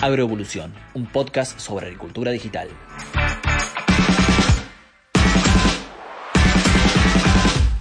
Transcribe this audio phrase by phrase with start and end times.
[0.00, 2.68] Agroevolución, un podcast sobre agricultura digital.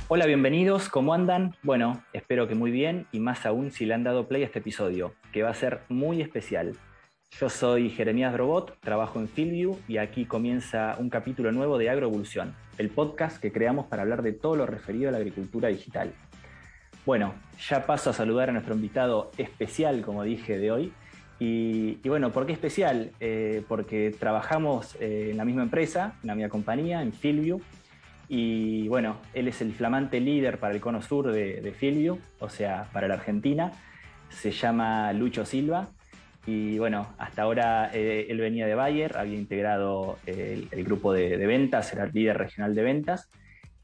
[0.07, 1.55] Hola, bienvenidos, ¿cómo andan?
[1.61, 4.57] Bueno, espero que muy bien y más aún si le han dado play a este
[4.57, 6.75] episodio, que va a ser muy especial.
[7.39, 12.56] Yo soy Jeremías Drobot, trabajo en Fieldview y aquí comienza un capítulo nuevo de Agroevolución,
[12.79, 16.11] el podcast que creamos para hablar de todo lo referido a la agricultura digital.
[17.05, 17.35] Bueno,
[17.70, 20.93] ya paso a saludar a nuestro invitado especial, como dije, de hoy,
[21.39, 23.11] y, bueno, ¿por qué especial?
[23.19, 27.61] Eh, porque trabajamos eh, en la misma empresa, en la misma compañía, en Filview.
[28.27, 32.89] Y bueno, él es el flamante líder para el cono sur de, de o sea,
[32.91, 33.71] para la Argentina.
[34.29, 35.89] Se llama Lucho Silva.
[36.45, 41.45] Y bueno, hasta ahora eh, él venía de Bayer, había integrado el, grupo de, de,
[41.45, 43.29] ventas, era el líder regional de ventas.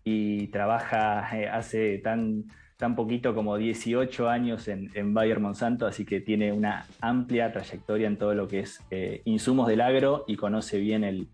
[0.04, 1.20] Y trabaja
[1.52, 2.46] hace tan
[2.84, 8.18] tan poquito como 18 años en, Bayer Monsanto, así que tiene una amplia trayectoria en
[8.18, 11.30] todo lo que es eh, insumos del agro y conoce bien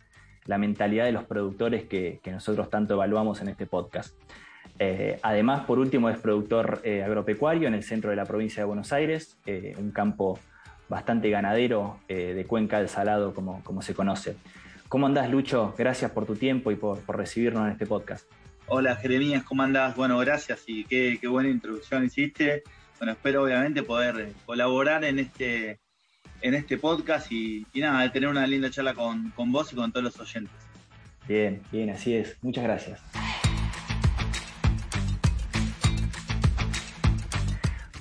[0.45, 4.15] la mentalidad de los productores que, nosotros tanto evaluamos en este podcast.
[4.77, 8.67] Eh, además, por último, es productor eh, agropecuario en el centro de la provincia de
[8.67, 9.39] Buenos Aires,
[9.79, 10.37] un campo
[10.87, 14.35] bastante ganadero de Cuenca del Salado, como, como se conoce.
[14.87, 15.73] ¿Cómo andás, Lucho?
[15.75, 18.29] Gracias por tu tiempo y por recibirnos en este podcast.
[18.71, 19.95] Hola Jeremías, ¿cómo andás?
[19.95, 22.61] Bueno, gracias y qué, buena introducción hiciste.
[22.99, 25.79] Bueno, espero obviamente poder eh, colaborar en este,
[26.39, 30.03] en este podcast y, nada, tener una linda charla con, con vos y con todos
[30.03, 30.53] los oyentes.
[31.27, 32.37] Bien, bien, así es.
[32.43, 33.01] Muchas gracias.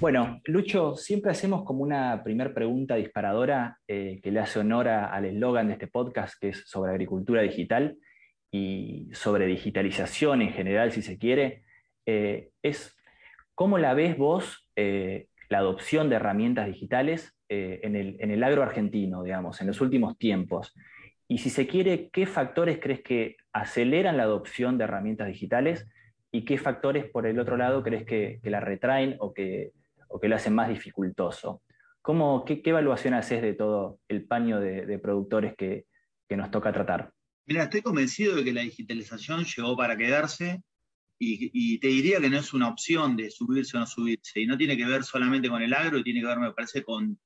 [0.00, 5.25] Bueno, Lucho, siempre hacemos como una primera pregunta disparadora eh, que le hace honor al
[5.25, 7.97] eslogan de este podcast, que es sobre agricultura digital
[8.50, 11.62] y sobre digitalización en general, si se quiere,
[12.06, 12.96] eh, es
[13.54, 18.42] cómo la ves vos eh, la adopción de herramientas digitales eh, en, el, en, el,
[18.44, 20.74] agro argentino, digamos, en los últimos tiempos.
[21.26, 25.87] Y si se quiere, ¿qué factores crees que aceleran la adopción de herramientas digitales
[26.31, 29.72] y qué factores, por el otro lado, crees que, la retraen o que,
[30.08, 31.62] o que lo hacen más dificultoso?
[32.00, 35.84] ¿Cómo, qué, evaluación haces de todo el paño de, productores que,
[36.28, 37.12] que nos toca tratar?
[37.48, 40.62] Mira, estoy convencido de que la digitalización llegó para quedarse
[41.19, 44.59] y, te diría que no es una opción de subirse o no subirse, y no
[44.59, 47.19] tiene que ver solamente con el agro, tiene que ver, me parece, con,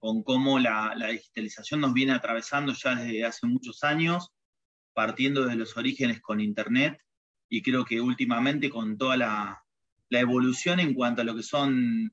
[0.00, 4.32] cómo la, digitalización nos viene atravesando ya desde hace muchos años,
[4.94, 7.00] partiendo de los orígenes con Internet,
[7.48, 9.64] y creo que últimamente con toda la,
[10.10, 12.12] evolución en cuanto a lo que son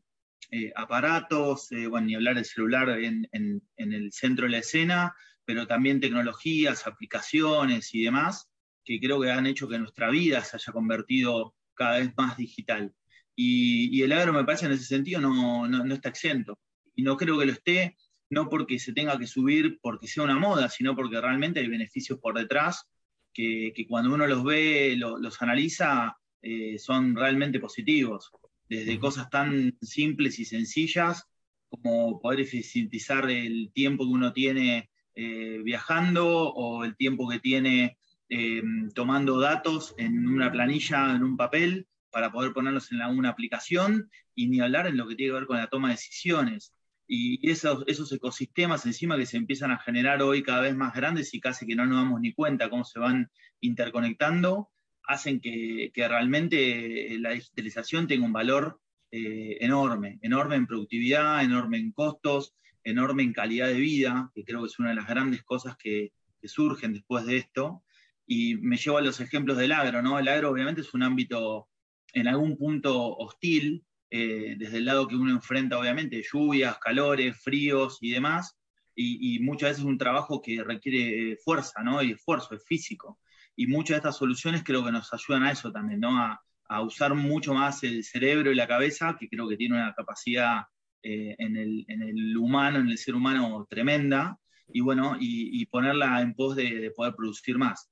[0.52, 5.16] eh, aparatos, eh, bueno, ni hablar del celular en, en el centro de la escena,
[5.46, 8.50] pero también tecnologías, aplicaciones y demás,
[8.84, 12.94] que creo que han hecho que nuestra vida se haya convertido cada vez más digital.
[13.36, 16.58] Y, el agro, me parece, en ese sentido no, no, está exento.
[16.96, 17.98] Y no creo que lo esté,
[18.30, 22.20] no porque se tenga que subir porque sea una moda, sino porque realmente hay beneficios
[22.20, 22.88] por detrás
[23.34, 28.32] que, que cuando uno los ve, los analiza, eh, son realmente positivos.
[28.70, 31.26] Desde cosas tan simples y sencillas
[31.70, 37.98] como poder eficientizar el tiempo que uno tiene eh, viajando o el tiempo que tiene
[38.30, 38.62] eh,
[38.94, 44.48] tomando datos en una planilla, en un papel, para poder ponerlos en una aplicación y
[44.48, 46.74] ni hablar en lo que tiene que ver con la toma de decisiones.
[47.08, 51.34] Y esos, esos ecosistemas encima que se empiezan a generar hoy cada vez más grandes
[51.34, 53.30] y casi que no nos damos ni cuenta cómo se van
[53.62, 54.70] interconectando,
[55.08, 58.80] hacen que, realmente la digitalización tenga un valor
[59.12, 62.56] eh, enorme, enorme en productividad, enorme en costos,
[62.86, 66.14] enorme en calidad de vida, que creo que es una de las grandes cosas que,
[66.48, 67.84] surgen después de esto.
[68.28, 70.20] Y me llevo a los ejemplos del agro, ¿no?
[70.20, 71.70] El agro obviamente es un ámbito
[72.14, 77.98] en algún punto hostil, eh, desde el lado que uno enfrenta obviamente lluvias, calores, fríos
[78.00, 78.56] y demás,
[78.96, 82.04] y, muchas veces es un trabajo que requiere fuerza, ¿no?
[82.04, 83.20] Y esfuerzo, es físico.
[83.56, 86.16] Y muchas de estas soluciones creo que nos ayudan a eso también, ¿no?
[86.16, 89.96] A, a usar mucho más el cerebro y la cabeza, que creo que tiene una
[89.96, 90.66] capacidad
[91.08, 96.56] eh, en, el, humano, en el ser humano tremenda, y bueno, y, ponerla en pos
[96.56, 97.92] de, poder producir más.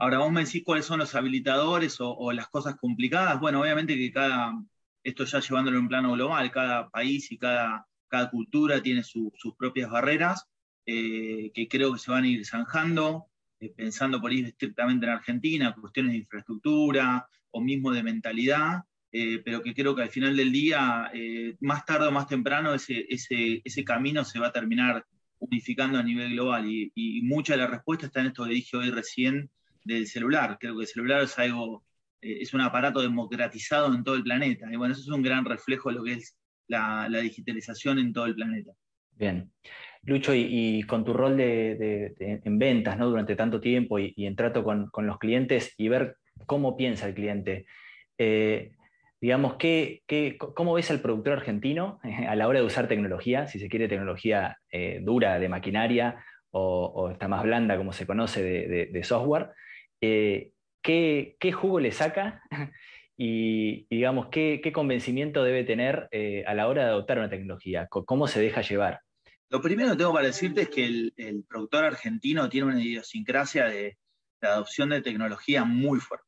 [0.00, 3.38] Ahora vos me decís cuáles son los habilitadores o, las cosas complicadas.
[3.38, 4.52] Bueno, obviamente que cada,
[5.04, 9.88] esto ya llevándolo en plano global, cada país y cada, cada cultura tiene sus propias
[9.88, 10.48] barreras,
[10.84, 13.26] eh, que creo que se van a ir zanjando,
[13.60, 19.40] eh, pensando por ir estrictamente en Argentina, cuestiones de infraestructura o mismo de mentalidad, eh,
[19.44, 23.06] pero que creo que al final del día, eh, más tarde o más temprano, ese,
[23.08, 25.04] ese, ese, camino se va a terminar
[25.38, 26.66] unificando a nivel global.
[26.68, 29.50] Y, mucha de la respuesta está en esto que dije hoy recién
[29.84, 30.58] del celular.
[30.60, 31.84] Creo que el celular es algo,
[32.20, 34.68] eh, es un aparato democratizado en todo el planeta.
[34.70, 38.26] Y bueno, eso es un gran reflejo de lo que es la, digitalización en todo
[38.26, 38.72] el planeta.
[39.12, 39.50] Bien.
[40.02, 43.08] Lucho, y, con tu rol de, en ventas ¿no?
[43.08, 46.16] durante tanto tiempo y, en trato con, los clientes y ver
[46.46, 47.66] cómo piensa el cliente,
[49.20, 50.02] digamos, ¿qué,
[50.54, 54.58] cómo ves al productor argentino a la hora de usar tecnología, si se quiere tecnología
[54.70, 59.50] eh, dura de maquinaria o, está más blanda como se conoce de, software?
[60.00, 62.42] Eh, ¿qué, jugo le saca
[63.16, 66.08] y, digamos, ¿qué, convencimiento debe tener
[66.46, 67.86] a la hora de adoptar una tecnología?
[67.88, 69.00] ¿Cómo se deja llevar?
[69.50, 73.96] Lo primero que tengo para decirte es que el, productor argentino tiene una idiosincrasia de,
[74.42, 76.27] adopción de tecnología muy fuerte.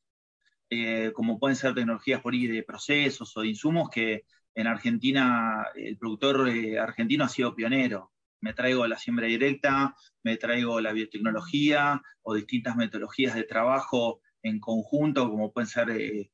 [0.70, 4.24] Eh, como pueden ser tecnologías por ahí de procesos o de insumos, que
[4.54, 8.12] en Argentina el productor eh, argentino ha sido pionero.
[8.40, 14.60] Me traigo la siembra directa, me traigo la biotecnología o distintas metodologías de trabajo en
[14.60, 16.30] conjunto, como pueden ser eh,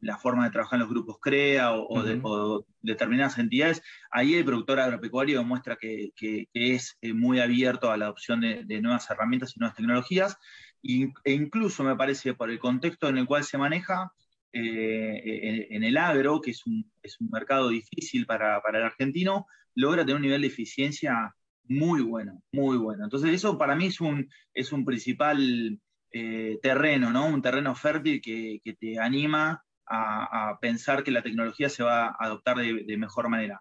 [0.00, 2.20] la forma de trabajar en los grupos CREA o, de,
[2.80, 6.12] determinadas entidades, ahí el productor agropecuario demuestra que,
[6.52, 10.38] es eh, muy abierto a la adopción de, nuevas herramientas y nuevas tecnologías,
[10.82, 14.12] e incluso me parece por el contexto en el cual se maneja
[14.52, 16.90] eh, en, el agro, que es un,
[17.30, 21.34] mercado difícil para, el argentino, logra tener un nivel de eficiencia
[21.64, 23.04] muy bueno, muy bueno.
[23.04, 25.78] Entonces eso para mí es un, es un principal
[26.10, 27.26] eh, terreno, ¿no?
[27.26, 32.56] Un terreno fértil que, te anima a, pensar que la tecnología se va a adoptar
[32.58, 33.60] de, mejor manera.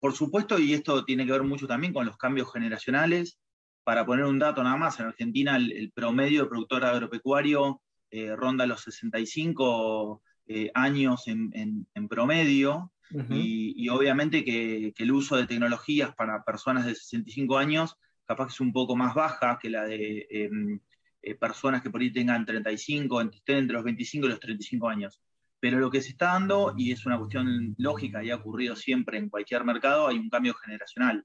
[0.00, 3.38] Por supuesto, y esto tiene que ver mucho también con los cambios generacionales,
[3.86, 8.66] para poner un dato nada más, en Argentina el, promedio de productor agropecuario eh, ronda
[8.66, 12.90] los 65 eh, años en, promedio,
[13.30, 18.60] y, obviamente que, el uso de tecnologías para personas de 65 años capaz que es
[18.60, 20.80] un poco más baja que la de em,
[21.22, 25.22] eh, personas que por ahí tengan 35, estén entre los 25 y los 35 años.
[25.60, 29.18] Pero lo que se está dando, y es una cuestión lógica y ha ocurrido siempre
[29.18, 31.24] en cualquier mercado, hay un cambio generacional.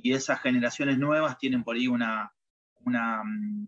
[0.00, 2.32] Y esas generaciones nuevas tienen por ahí una,
[2.84, 3.66] una, mm,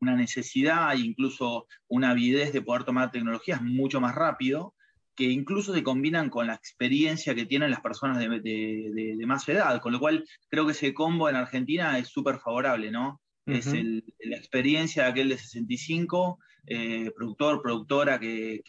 [0.00, 4.74] una necesidad e incluso una avidez de poder tomar tecnologías mucho más rápido,
[5.14, 9.48] que incluso se combinan con la experiencia que tienen las personas de, de, de más
[9.48, 9.80] edad.
[9.80, 13.20] Con lo cual, creo que ese combo en Argentina es súper favorable, ¿no?
[13.46, 18.62] es la experiencia de aquel de 65, eh, productor, productora que,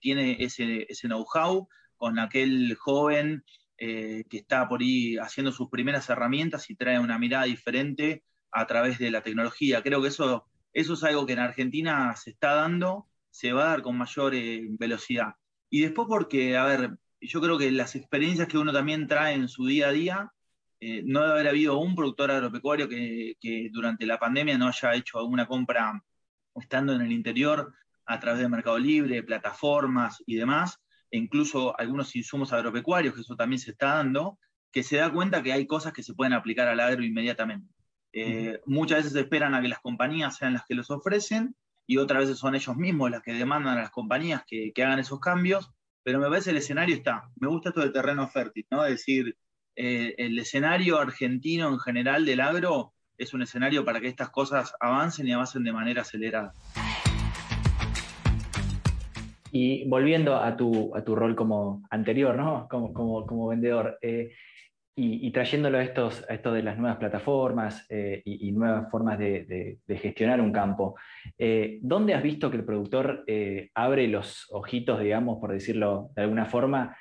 [0.00, 3.44] tiene ese, know-how, con aquel joven
[3.82, 8.22] eh, que está por ahí haciendo sus primeras herramientas y trae una mirada diferente
[8.52, 9.82] a través de la tecnología.
[9.82, 10.44] Creo que eso,
[10.74, 14.34] eso es algo que en Argentina se está dando, se va a dar con mayor
[14.34, 15.36] eh, velocidad.
[15.70, 19.48] Y después porque, a ver, yo creo que las experiencias que uno también trae en
[19.48, 20.32] su día a día,
[20.80, 23.36] eh, no debe haber habido un productor agropecuario que,
[23.72, 26.02] durante la pandemia no haya hecho alguna compra
[26.54, 27.72] estando en el interior
[28.04, 30.80] a través de Mercado Libre, plataformas y demás,
[31.10, 34.38] e incluso algunos insumos agropecuarios, que eso también se está dando,
[34.72, 37.72] que se da cuenta que hay cosas que se pueden aplicar al agro inmediatamente.
[38.12, 41.54] Eh, muchas veces esperan a que las compañías sean las que los ofrecen
[41.86, 44.98] y otras veces son ellos mismos las que demandan a las compañías que, que hagan
[44.98, 45.70] esos cambios,
[46.02, 47.30] pero me parece el escenario está.
[47.36, 48.84] Me gusta esto del terreno fértil, ¿no?
[48.84, 49.36] Es decir,
[49.76, 54.74] eh, el escenario argentino en general del agro es un escenario para que estas cosas
[54.80, 56.54] avancen y avancen de manera acelerada.
[59.52, 62.68] Y volviendo a tu, a tu rol como anterior, ¿no?
[62.68, 64.32] Como, como, vendedor, eh,
[64.96, 70.42] y, trayéndolo a, estos, esto de las nuevas plataformas eh, y, nuevas formas de, gestionar
[70.42, 70.94] un campo,
[71.80, 73.24] ¿dónde has visto que el productor
[73.74, 76.94] abre los ojitos, digamos, por decirlo de alguna forma,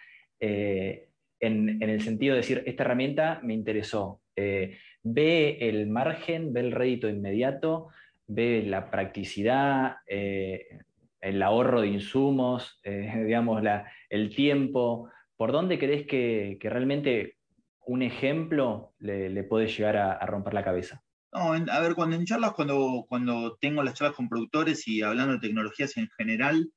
[1.40, 4.22] en, el sentido de decir, esta herramienta me interesó.
[4.36, 7.90] Eh, ve el margen, ve el rédito inmediato,
[8.28, 10.80] ve la practicidad, eh,
[11.22, 13.64] el ahorro de insumos, eh, digamos,
[14.10, 15.10] el tiempo.
[15.36, 17.38] ¿Por dónde crees que, realmente
[17.86, 21.04] un ejemplo le, puede llegar a, romper la cabeza?
[21.32, 25.34] No, a ver, cuando en charlas, cuando, cuando tengo las charlas con productores y hablando
[25.34, 26.72] de tecnologías en general,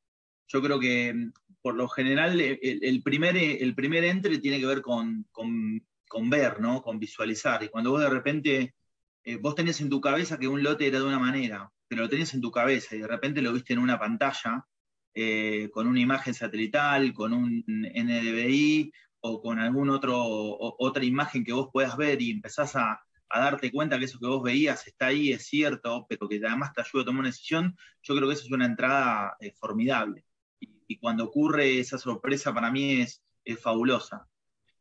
[0.46, 1.30] yo creo que
[1.62, 5.26] por lo general el, primer, el primer entre tiene que ver con,
[6.28, 6.82] ver, ¿no?
[6.82, 7.62] Con visualizar.
[7.62, 8.74] Y cuando vos de repente,
[9.24, 12.08] eh, vos tenías en tu cabeza que un lote era de una manera, pero lo
[12.08, 14.66] tenías en tu cabeza y de repente lo viste en una pantalla
[15.12, 21.52] eh, con una imagen satelital, con un NDVI o con algún otro, otra imagen que
[21.52, 25.32] vos puedas ver y empezás a, darte cuenta que eso que vos veías está ahí,
[25.32, 28.44] es cierto, pero que además te ayuda a tomar una decisión, yo creo que esa
[28.44, 30.24] es una entrada eh, formidable
[30.88, 33.22] y cuando ocurre esa sorpresa para mí es,
[33.60, 34.26] fabulosa.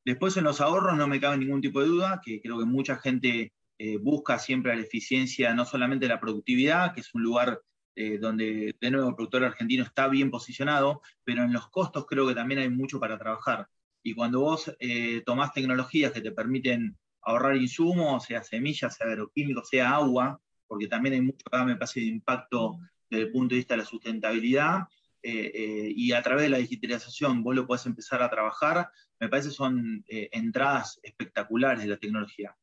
[0.05, 2.95] Después en los ahorros no me cabe ningún tipo de duda, que creo que mucha
[2.97, 3.51] gente
[3.83, 7.63] eh, busca siempre la eficiencia, no solamente la productividad, que es un lugar
[7.95, 12.27] eh, donde de nuevo el productor argentino está bien posicionado, pero en los costos creo
[12.27, 13.67] que también hay mucho para trabajar.
[14.03, 19.69] Y cuando vos eh, tomás tecnologías que te permiten ahorrar insumos, sea semillas, sea agroquímicos,
[19.69, 22.77] sea agua, porque también hay mucho acá, me parece, de impacto
[23.09, 24.81] desde el punto de vista de la sustentabilidad.
[25.23, 29.49] Eh, y a través de la digitalización vos lo podés empezar a trabajar, me parece
[29.49, 32.55] son entradas espectaculares de la tecnología.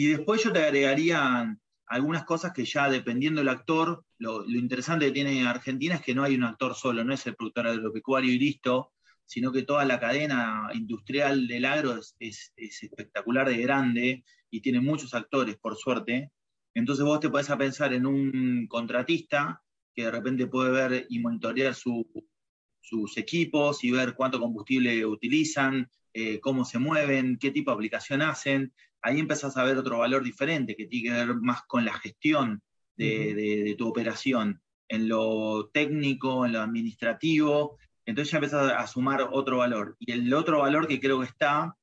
[0.00, 5.12] Y después yo te agregaría algunas cosas que ya dependiendo del actor, lo, interesante que
[5.12, 8.38] tiene Argentina es que no hay un actor solo, no es el productor agropecuario y
[8.38, 8.92] listo,
[9.26, 14.80] sino que toda la cadena industrial del agro es, es, espectacular de grande y tiene
[14.80, 16.30] muchos actores, por suerte.
[16.74, 19.64] Entonces vos te podés pensar en un contratista
[19.96, 26.38] que de repente puede ver y monitorear sus equipos y ver cuánto combustible utilizan, eh,
[26.38, 28.72] cómo se mueven, qué tipo de aplicación hacen.
[29.02, 32.62] Ahí empezás a ver otro valor diferente que tiene que ver más con la gestión
[32.96, 37.78] de, tu operación, en lo técnico, en lo administrativo.
[38.04, 39.96] Entonces ya empezás a sumar otro valor.
[40.00, 41.76] Y el otro valor que creo que está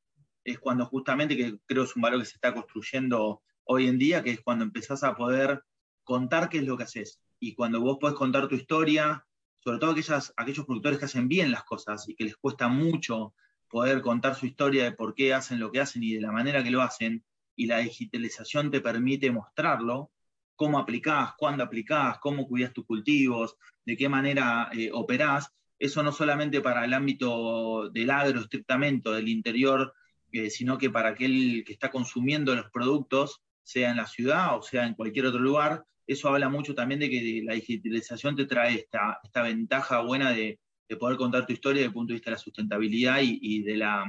[0.43, 4.23] es cuando justamente, que creo es un valor que se está construyendo hoy en día,
[4.23, 5.63] que es cuando empezás a poder
[6.03, 9.25] contar qué es lo que haces y cuando vos podés contar tu historia,
[9.59, 13.33] sobre todo aquellas, aquellos productores que hacen bien las cosas y que les cuesta mucho
[13.69, 16.63] poder contar su historia de por qué hacen lo que hacen y de la manera
[16.63, 17.23] que lo hacen,
[17.55, 20.11] y la digitalización te permite mostrarlo,
[20.55, 26.11] cómo aplicás, cuándo aplicás, cómo cuidas tus cultivos, de qué manera eh, operás, eso no
[26.11, 29.93] solamente para el ámbito del agro estrictamente, del interior,
[30.31, 34.61] eh, sino que para aquel que está consumiendo los productos, sea en la ciudad o
[34.61, 38.75] sea en cualquier otro lugar, eso habla mucho también de que la digitalización te trae
[38.75, 40.59] esta, esta ventaja buena de,
[40.99, 44.05] poder contar tu historia desde el punto de vista de la sustentabilidad y, de la,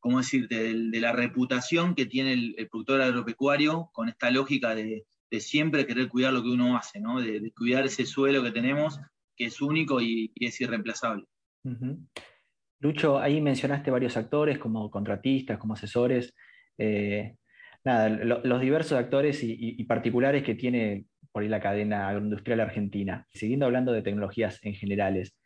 [0.00, 5.04] ¿cómo decirte?, de, la reputación que tiene el, productor agropecuario con esta lógica de,
[5.38, 7.20] siempre querer cuidar lo que uno hace, ¿no?
[7.20, 9.00] de, cuidar ese suelo que tenemos,
[9.36, 11.24] que es único y, es irreemplazable.
[12.80, 16.34] Lucho, ahí mencionaste varios actores como contratistas, como asesores.
[16.76, 17.36] Eh,
[17.84, 23.26] nada, los diversos actores y, particulares que tiene por ahí la cadena agroindustrial argentina.
[23.30, 25.36] Siguiendo hablando de tecnologías en generales,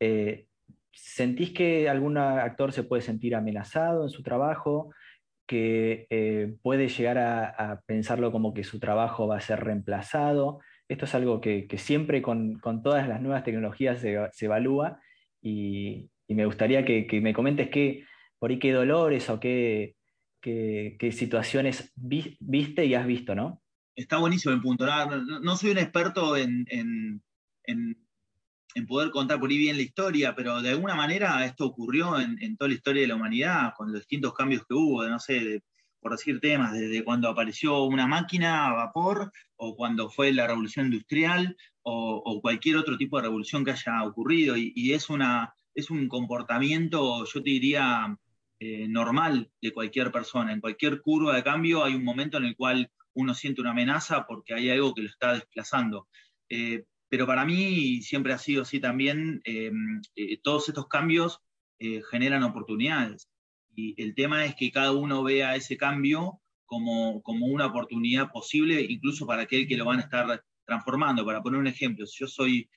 [0.00, 0.46] eh,
[0.92, 4.90] ¿sentís que algún actor se puede sentir amenazado en su trabajo?
[5.50, 10.60] que eh, puede llegar a, pensarlo como que su trabajo va a ser reemplazado.
[10.86, 15.00] Esto es algo que, siempre con, todas las nuevas tecnologías se, evalúa
[15.42, 18.04] y, me gustaría que, me comentes qué,
[18.38, 19.96] por ahí qué dolores o qué,
[20.40, 23.60] qué, situaciones viste y has visto, ¿no?
[23.96, 24.86] Está buenísimo el punto.
[25.42, 27.24] No, soy un experto en,
[28.86, 32.68] poder contar por ahí bien la historia, pero de alguna manera esto ocurrió en, toda
[32.68, 35.62] la historia de la humanidad, con los distintos cambios que hubo, no sé,
[36.00, 40.86] por decir temas, desde cuando apareció una máquina a vapor, o cuando fue la revolución
[40.86, 44.56] industrial, o, cualquier otro tipo de revolución que haya ocurrido.
[44.56, 48.16] Y, y es, una, es un comportamiento, yo te diría,
[48.62, 50.52] eh, normal de cualquier persona.
[50.52, 54.26] En cualquier curva de cambio hay un momento en el cual uno siente una amenaza
[54.26, 56.08] porque hay algo que lo está desplazando.
[56.50, 59.70] Eh, pero para mí siempre ha sido así también, eh,
[60.42, 61.40] todos estos cambios
[62.10, 63.30] generan oportunidades.
[63.74, 68.82] Y el tema es que cada uno vea ese cambio como, como una oportunidad posible,
[68.82, 71.24] incluso para aquel que lo van a estar transformando.
[71.24, 72.68] Para poner un ejemplo, si yo soy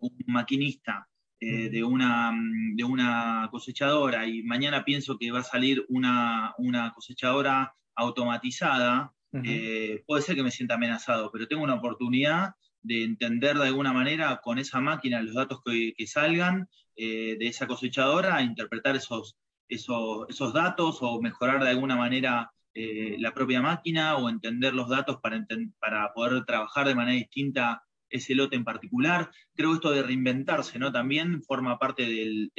[0.00, 1.06] un maquinista
[1.46, 2.32] eh, de, una,
[2.74, 6.54] de una cosechadora y mañana pienso que va a salir una,
[6.94, 12.54] cosechadora automatizada, eh, puede ser que me sienta amenazado, pero tengo una oportunidad
[12.84, 17.66] de entender de alguna manera con esa máquina los datos que, salgan eh, de esa
[17.66, 19.36] cosechadora, interpretar esos,
[19.68, 25.46] esos, datos o mejorar de alguna manera la propia máquina o entender los datos para,
[25.78, 29.30] para poder trabajar de manera distinta ese lote en particular.
[29.54, 30.92] Creo que esto de reinventarse, ¿no?
[30.92, 32.52] También forma parte del,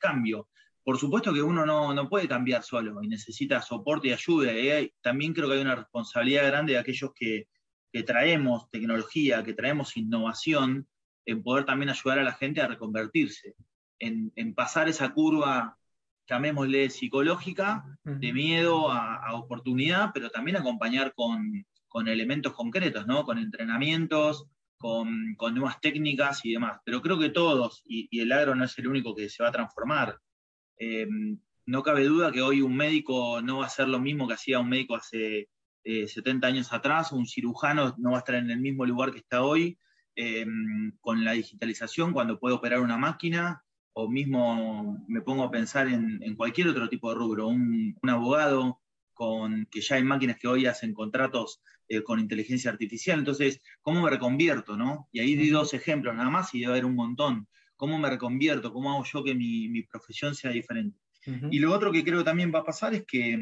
[0.00, 0.48] cambio.
[0.82, 4.52] Por supuesto que uno no, puede cambiar solo y necesita soporte y ayuda.
[4.52, 4.92] ¿eh?
[5.00, 7.46] También creo que hay una responsabilidad grande de aquellos que,
[8.06, 10.88] traemos tecnología, que traemos innovación,
[11.26, 13.54] en poder también ayudar a la gente a reconvertirse,
[13.98, 15.76] en, pasar esa curva,
[16.28, 23.24] llamémosle psicológica, de miedo a, oportunidad, pero también acompañar con, con elementos concretos, ¿no?
[23.24, 24.46] Con entrenamientos,
[24.78, 26.80] con, nuevas técnicas y demás.
[26.84, 29.52] Pero creo que todos, y, el agro no es el único que se va a
[29.52, 30.18] transformar.
[30.78, 31.06] Eh,
[31.66, 34.58] no cabe duda que hoy un médico no va a ser lo mismo que hacía
[34.58, 35.48] un médico hace
[35.84, 39.18] 70 eh, años atrás, un cirujano no va a estar en el mismo lugar que
[39.18, 39.78] está hoy,
[40.16, 40.46] eh,
[41.00, 46.36] con la digitalización, cuando puede operar una máquina, o mismo me pongo a pensar en,
[46.36, 48.80] cualquier otro tipo de rubro, un, un abogado,
[49.20, 51.60] con que ya hay máquinas que hoy hacen contratos
[51.92, 53.18] eh, con inteligencia artificial.
[53.18, 54.76] Entonces, ¿cómo me reconvierto?
[54.76, 55.08] ¿no?
[55.10, 57.48] Y ahí di dos ejemplos nada más y debe haber un montón.
[57.76, 58.72] ¿Cómo me reconvierto?
[58.72, 60.98] ¿Cómo hago yo que mi, profesión sea diferente?
[61.50, 63.38] Y lo otro que creo que también va a pasar es que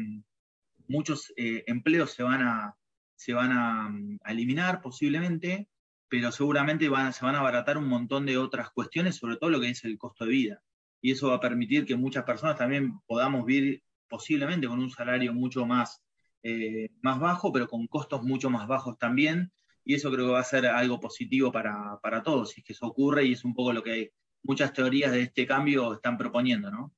[0.89, 2.75] muchos empleos se van a,
[3.19, 5.67] se van a, eliminar posiblemente,
[6.07, 9.59] pero seguramente van, se van a abaratar un montón de otras cuestiones, sobre todo lo
[9.59, 10.63] que es el costo de vida.
[11.01, 15.33] Y eso va a permitir que muchas personas también podamos vivir posiblemente con un salario
[15.33, 16.01] mucho más,
[16.43, 19.51] eh, más bajo, pero con costos mucho más bajos también.
[19.83, 22.73] Y eso creo que va a ser algo positivo para, para todos, si es que
[22.73, 26.71] eso ocurre, y es un poco lo que muchas teorías de este cambio están proponiendo,
[26.71, 26.93] ¿no?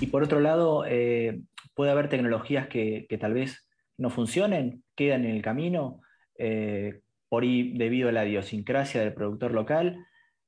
[0.00, 1.40] Y por otro lado, eh,
[1.74, 6.00] puede haber tecnologías que, tal vez no funcionen, quedan en el camino,
[6.38, 10.06] eh, por ahí debido a la idiosincrasia del productor local.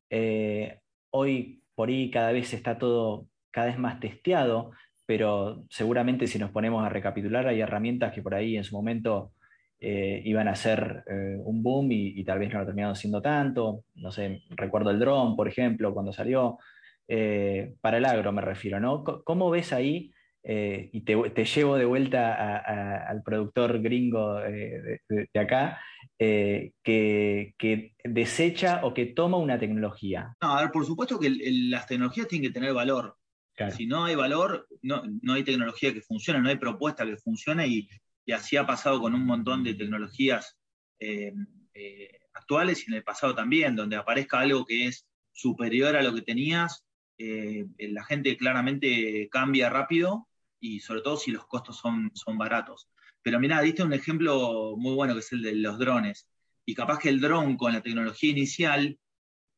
[0.08, 0.78] Eh,
[1.10, 4.70] hoy por ahí cada vez está todo cada vez más testeado,
[5.04, 9.32] pero seguramente si nos ponemos a recapitular hay herramientas que por ahí en su momento
[9.82, 11.04] iban a ser
[11.42, 13.84] un boom y, tal vez no lo terminaron siendo tanto.
[13.94, 16.58] No sé, recuerdo el dron, por ejemplo, cuando salió.
[17.80, 19.02] Para el agro me refiero, ¿no?
[19.02, 20.12] ¿Cómo ves ahí
[20.42, 22.56] eh, y te, llevo de vuelta
[23.06, 25.78] al productor gringo eh, de, acá,
[26.18, 27.54] eh, que,
[28.02, 30.34] desecha o que toma una tecnología?
[30.40, 31.30] No, a ver, por supuesto que
[31.68, 33.16] las tecnologías tienen que tener valor.
[33.76, 35.02] Si no hay valor, no,
[35.34, 37.88] hay tecnología que funcione, no hay propuesta que funcione y,
[38.32, 40.56] así ha pasado con un montón de tecnologías
[42.32, 46.22] actuales y en el pasado también, donde aparezca algo que es superior a lo que
[46.22, 46.86] tenías,
[47.78, 50.28] la gente claramente cambia rápido
[50.60, 52.88] y sobre todo si los costos son, son baratos.
[53.22, 56.28] Pero mira, diste un ejemplo muy bueno que es el de los drones.
[56.64, 58.98] Y capaz que el dron con la tecnología inicial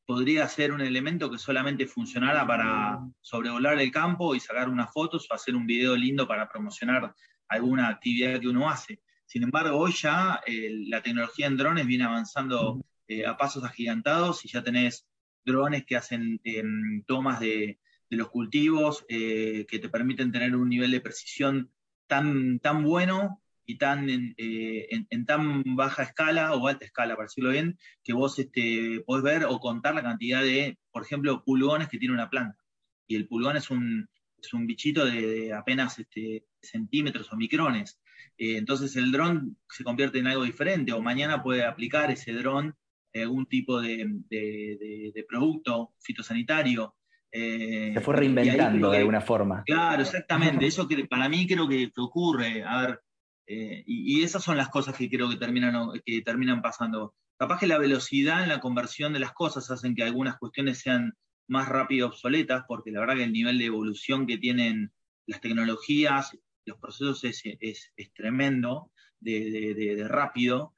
[0.06, 5.28] podría ser un elemento que solamente funcionara para sobrevolar el campo y sacar unas fotos
[5.30, 7.14] o hacer un video lindo para promocionar
[7.48, 9.00] alguna actividad que uno hace.
[9.26, 14.44] Sin embargo, hoy ya eh, la tecnología en drones viene avanzando eh, a pasos agigantados
[14.44, 15.06] y ya tenés
[15.44, 17.78] drones que hacen em, tomas de,
[18.10, 21.70] los cultivos eh, que te permiten tener un nivel de precisión
[22.06, 27.50] tan, tan bueno y tan eh, en, tan baja escala o alta escala, para decirlo
[27.50, 31.98] bien, que vos este, podés ver o contar la cantidad de, por ejemplo, pulgones que
[31.98, 32.58] tiene una planta.
[33.06, 34.08] Y el pulgón es un,
[34.52, 38.00] un bichito de, apenas este, centímetros o micrones.
[38.38, 42.76] Eh, entonces el dron se convierte en algo diferente o mañana puede aplicar ese dron
[43.14, 46.94] algún tipo de, de producto fitosanitario
[47.32, 49.62] se fue reinventando de alguna forma.
[49.64, 50.66] Claro, exactamente.
[50.66, 52.62] Eso que para mí creo que, ocurre.
[52.62, 53.00] A ver,
[53.46, 57.14] eh, y, esas son las cosas que creo que terminan, que terminan pasando.
[57.38, 61.14] Capaz que la velocidad en la conversión de las cosas hacen que algunas cuestiones sean
[61.48, 64.92] más rápido obsoletas, porque la verdad que el nivel de evolución que tienen
[65.26, 70.74] las tecnologías, los procesos es, es, tremendo de rápido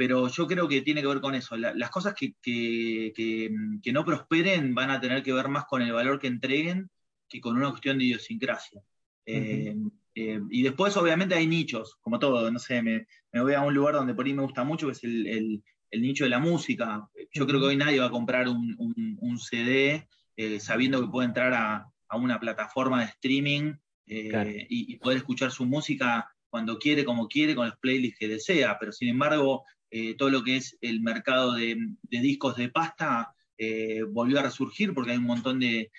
[0.00, 1.58] pero yo creo que tiene que ver con eso.
[1.58, 3.52] las cosas que,
[3.92, 6.88] no prosperen van a tener que ver más con el valor que entreguen
[7.28, 8.80] que con una cuestión de idiosincrasia.
[9.26, 9.76] Eh,
[10.14, 12.50] eh, y después, obviamente, hay nichos, como todo.
[12.50, 15.04] No sé, me, voy a un lugar donde por ahí me gusta mucho, que es
[15.04, 17.06] el, nicho de la música.
[17.30, 21.52] Yo creo que hoy nadie va a comprar un, CD eh, sabiendo que puede entrar
[21.52, 23.74] a, una plataforma de streaming
[24.06, 28.78] y, y, poder escuchar su música cuando quiere, como quiere, con los playlists que desea.
[28.80, 34.02] Pero sin embargo, eh, todo lo que es el mercado de, discos de pasta eh,
[34.08, 35.90] volvió a resurgir porque hay un montón de,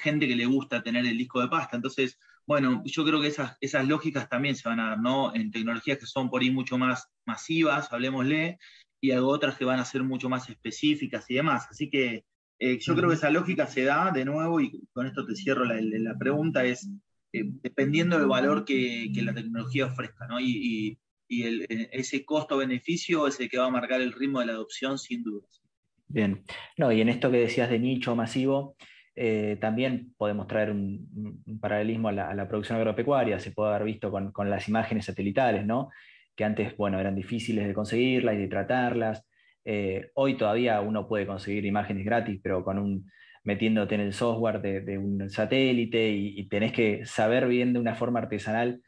[0.00, 1.76] gente que le gusta tener el disco de pasta.
[1.76, 5.34] Entonces, bueno, yo creo que esas, esas lógicas también se van a dar, ¿no?
[5.34, 8.58] En tecnologías que son por ahí mucho más masivas, hablemosle,
[9.00, 11.66] y hay otras que van a ser mucho más específicas y demás.
[11.70, 12.24] Así que
[12.58, 15.64] eh, yo creo que esa lógica se da de nuevo, y con esto te cierro
[15.64, 16.88] la, la pregunta, es
[17.32, 20.40] dependiendo del valor que, la tecnología ofrezca, ¿no?
[20.40, 24.52] y, y eh, ese costo-beneficio es el que va a marcar el ritmo de la
[24.52, 25.62] adopción sin dudas.
[26.08, 26.44] Bien,
[26.76, 28.76] no, y en esto que decías de nicho masivo,
[29.16, 34.50] eh, también podemos traer un, paralelismo a la, producción agropecuaria, se puede haber visto con,
[34.50, 35.90] las imágenes satelitales, ¿no?
[36.36, 39.26] que antes bueno, eran difíciles de conseguirlas y de tratarlas.
[39.64, 43.10] Eh, hoy todavía uno puede conseguir imágenes gratis, pero con un,
[43.42, 48.20] metiéndote en el software de, un satélite y, tenés que saber bien de una forma
[48.20, 48.82] artesanal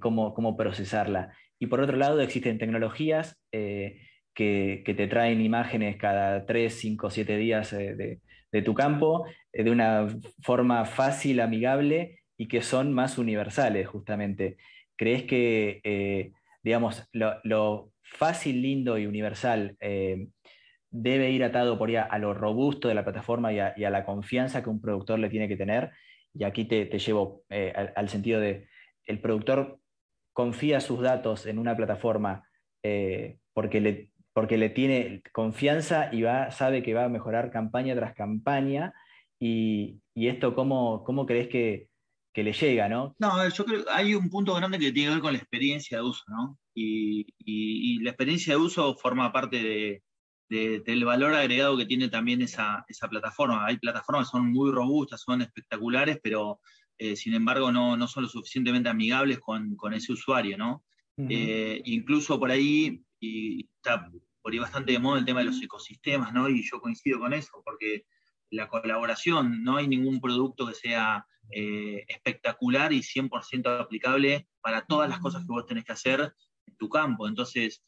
[0.00, 1.32] cómo, cómo procesarla.
[1.58, 4.00] Y por otro lado, existen tecnologías eh,
[4.34, 8.20] que, te traen imágenes cada 3, 5, 7 días eh,
[8.52, 10.06] de, tu campo eh, de una
[10.42, 14.56] forma fácil, amigable y que son más universales, justamente.
[14.96, 19.76] ¿Crees que, digamos, lo, fácil, lindo y universal
[20.90, 24.62] debe ir atado por ya a lo robusto de la plataforma y a, la confianza
[24.62, 25.90] que un productor le tiene que tener?
[26.32, 28.68] Y aquí te, llevo al, al sentido de,
[29.06, 29.80] el productor
[30.36, 32.46] confía sus datos en una plataforma
[32.82, 37.94] eh, porque, le, porque le tiene confianza y va, sabe que va a mejorar campaña
[37.94, 38.92] tras campaña.
[39.40, 41.88] Y, esto, ¿cómo, cómo crees que,
[42.34, 43.16] que le llega, ¿no?
[43.18, 45.96] No, yo creo que hay un punto grande que tiene que ver con la experiencia
[45.96, 46.58] de uso, ¿no?
[46.74, 50.02] Y, la experiencia de uso forma parte
[50.50, 53.64] del valor agregado que tiene también esa, plataforma.
[53.64, 56.60] Hay plataformas que son muy robustas, son espectaculares, pero
[56.98, 60.84] eh, sin embargo no, son lo suficientemente amigables con, ese usuario, ¿no?
[61.18, 64.10] Eh, incluso por ahí, y está
[64.42, 66.48] por ahí bastante de moda el tema de los ecosistemas, ¿no?
[66.48, 68.04] Y yo coincido con eso, porque
[68.50, 75.08] la colaboración, no hay ningún producto que sea eh, espectacular y 100% aplicable para todas
[75.08, 76.34] las cosas que vos tenés que hacer
[76.66, 77.28] en tu campo.
[77.28, 77.82] Entonces,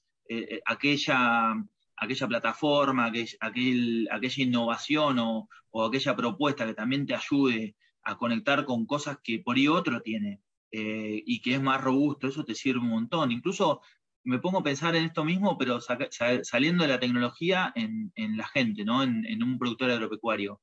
[0.66, 1.54] aquella,
[1.96, 5.48] aquella plataforma, aquella innovación o,
[5.86, 7.76] aquella propuesta que también te ayude
[8.08, 10.40] a conectar con cosas que por ahí otro tiene
[10.70, 13.32] y que es más robusto, eso te sirve un montón.
[13.32, 13.80] Incluso
[14.24, 18.84] me pongo a pensar en esto mismo, pero saliendo de la tecnología en, la gente,
[18.84, 19.02] ¿no?
[19.02, 20.60] en, un productor agropecuario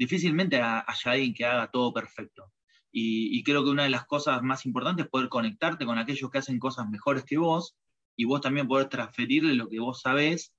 [0.00, 2.50] difícilmente haya alguien que haga todo perfecto.
[2.90, 6.38] Y, creo que una de las cosas más importantes es poder conectarte con aquellos que
[6.38, 7.76] hacen cosas mejores que vos
[8.16, 10.54] y vos también poder transferirle lo que vos sabés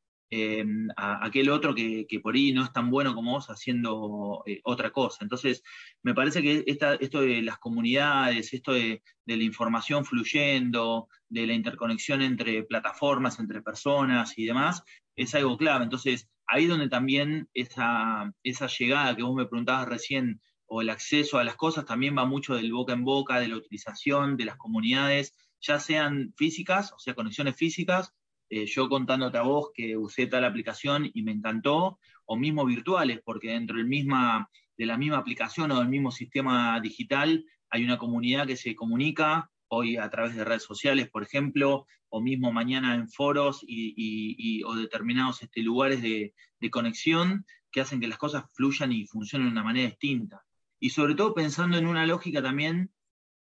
[0.95, 4.91] a, aquel otro que, por ahí no es tan bueno como vos haciendo eh, otra
[4.91, 5.19] cosa.
[5.21, 5.63] Entonces,
[6.03, 11.53] me parece que esto de las comunidades, esto de, de, la información fluyendo, de la
[11.53, 14.83] interconexión entre plataformas, entre personas y demás,
[15.15, 15.83] es algo clave.
[15.83, 20.41] Entonces, ahí donde también esa, esa llegada que vos me preguntabas recién,
[20.73, 23.57] o el acceso a las cosas, también va mucho del boca en boca, de la
[23.57, 28.13] utilización de las comunidades, ya sean físicas, o sea, conexiones físicas,
[28.53, 33.21] eh, yo contándote a vos que usé tal aplicación y me encantó, o mismo virtuales,
[33.23, 37.97] porque dentro del misma, de la misma aplicación o del mismo sistema digital hay una
[37.97, 42.93] comunidad que se comunica hoy a través de redes sociales, por ejemplo, o mismo mañana
[42.95, 46.33] en foros y, o determinados este, lugares de,
[46.71, 50.43] conexión que hacen que las cosas fluyan y funcionen de una manera distinta.
[50.77, 52.91] Y sobre todo pensando en una lógica también,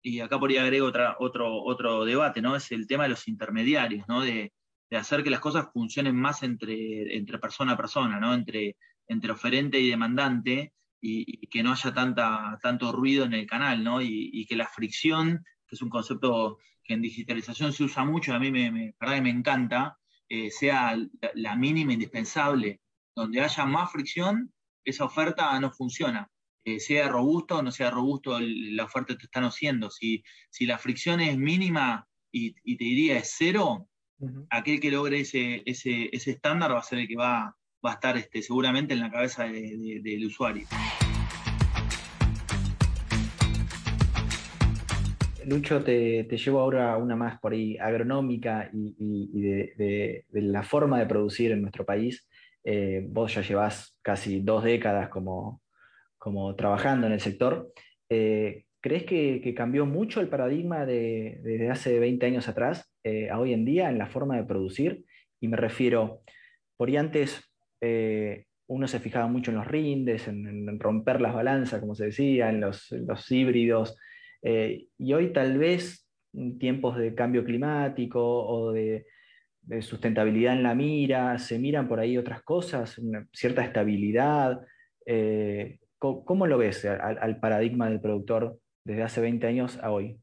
[0.02, 2.54] y acá por ahí agrego otra, otro, otro debate, ¿no?
[2.54, 4.20] Es el tema de los intermediarios, ¿no?
[4.20, 4.52] De,
[4.96, 8.34] hacer que las cosas funcionen más entre, entre persona a persona, ¿no?
[8.34, 13.84] Entre, entre oferente y demandante, y, que no haya tanta, tanto ruido en el canal,
[13.84, 14.00] ¿no?
[14.02, 18.38] Y, que la fricción que es un concepto que en digitalización se usa mucho, a
[18.38, 19.98] mí me, me, me encanta,
[20.28, 20.98] eh, sea
[21.34, 22.80] la, mínima indispensable.
[23.14, 24.52] Donde haya más fricción,
[24.84, 26.30] esa oferta no funciona.
[26.64, 29.90] Eh, sea robusto o no sea robusto la oferta que te están haciendo.
[29.90, 33.88] Si, si la fricción es mínima y, te diría es cero,
[34.50, 37.54] aquel que logre ese, ese, ese, estándar va a ser el que va,
[37.84, 40.66] va a estar este, seguramente en la cabeza del usuario.
[45.46, 51.52] Lucho, te, llevo ahora una más por ahí agronómica y, de, la forma de producir
[51.52, 52.26] en nuestro país.
[52.64, 55.62] Eh, vos ya llevas casi dos décadas como,
[56.56, 57.72] trabajando en el sector.
[58.10, 63.38] Eh, ¿Crees que, cambió mucho el paradigma de, desde hace 20 años atrás eh, a
[63.38, 65.04] hoy en día en la forma de producir?
[65.40, 66.22] Y me refiero,
[66.76, 67.44] por ahí antes
[68.66, 72.60] uno se fijaba mucho en los rindes, en, romper las balanzas, como se decía, en
[72.60, 73.96] los, los híbridos,
[74.42, 79.06] eh, y hoy tal vez en tiempos de cambio climático o de,
[79.82, 84.62] sustentabilidad en la mira, se miran por ahí otras cosas, una cierta estabilidad.
[85.04, 90.18] Eh, ¿cómo, lo ves al, paradigma del productor desde hace 20 años a hoy?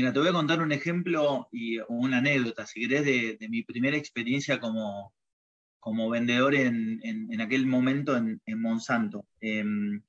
[0.00, 3.98] Mira, te voy a contar un ejemplo y una anécdota, si querés, de, mi primera
[3.98, 5.12] experiencia como,
[5.78, 9.26] como vendedor en, aquel momento en, Monsanto.
[9.42, 10.00] Em,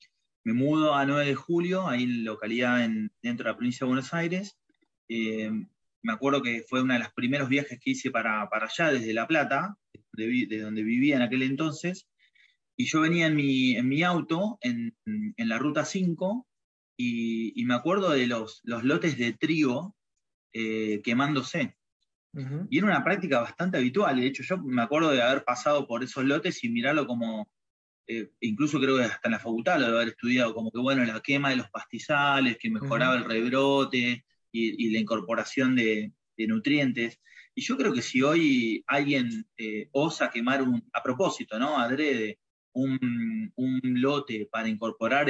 [0.46, 2.88] me mudo a 9 de julio, ahí en localidad
[3.22, 4.58] dentro de la provincia de Buenos Aires.
[5.10, 5.52] Eh,
[6.04, 9.28] me acuerdo que fue uno de los primeros viajes que hice para, allá, desde La
[9.28, 9.76] Plata,
[10.14, 12.08] de, donde vivía en aquel entonces.
[12.78, 14.96] Y yo venía en mi, en mi auto, en,
[15.36, 16.48] la ruta 5,
[17.56, 19.96] y, me acuerdo de los, los lotes de trigo
[20.54, 21.76] eh, quemándose.
[22.70, 24.16] Y era una práctica bastante habitual.
[24.16, 27.52] De hecho, yo me acuerdo de haber pasado por esos lotes y mirarlo como,
[28.08, 31.04] eh, incluso creo que hasta en la facultad lo de haber estudiado, como que bueno,
[31.04, 37.20] la quema de los pastizales, que mejoraba el rebrote y, la incorporación de, nutrientes.
[37.54, 41.78] Y yo creo que si hoy alguien eh, osa quemar un, a propósito, ¿no?
[41.78, 42.40] Adrede,
[42.74, 43.52] un,
[43.84, 45.30] lote para incorporar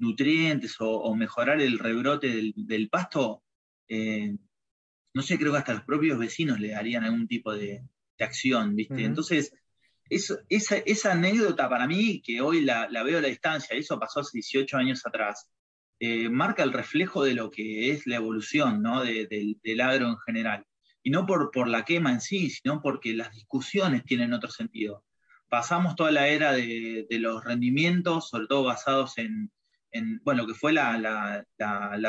[0.00, 3.42] nutrientes o, mejorar el rebrote del, pasto,
[3.88, 7.82] no sé, creo que hasta los propios vecinos le darían algún tipo de,
[8.18, 9.04] acción, ¿viste?
[9.04, 9.54] Entonces,
[10.10, 14.76] esa, anécdota para mí, que hoy la, veo a la distancia, eso pasó hace 18
[14.76, 15.48] años atrás,
[16.00, 19.02] eh, marca el reflejo de lo que es la evolución ¿no?
[19.02, 20.66] del agro en general.
[21.02, 25.04] Y no por, por la quema en sí, sino porque las discusiones tienen otro sentido.
[25.48, 29.50] Pasamos toda la era de, los rendimientos, sobre todo basados en,
[29.92, 31.44] en bueno, que fue la,